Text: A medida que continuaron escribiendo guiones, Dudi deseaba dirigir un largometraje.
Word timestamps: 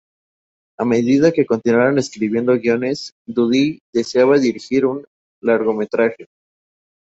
A 0.79 0.83
medida 0.83 1.31
que 1.31 1.45
continuaron 1.45 1.99
escribiendo 1.99 2.59
guiones, 2.59 3.13
Dudi 3.27 3.81
deseaba 3.93 4.39
dirigir 4.39 4.83
un 4.83 5.05
largometraje. 5.43 6.27